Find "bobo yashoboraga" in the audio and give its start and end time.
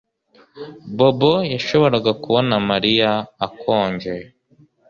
0.97-2.11